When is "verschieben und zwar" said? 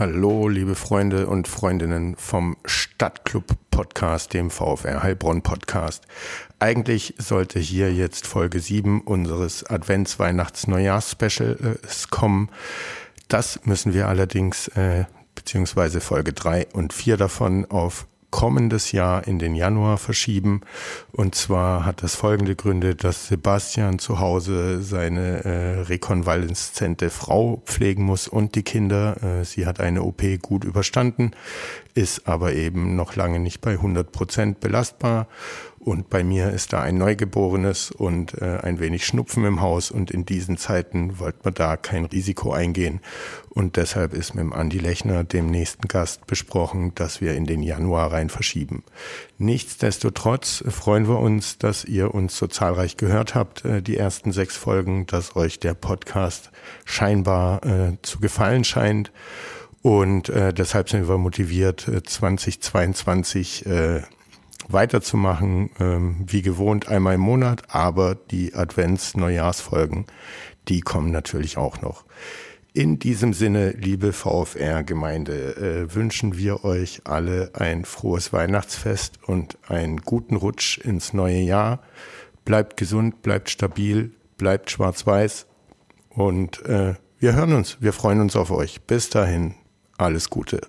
19.98-21.84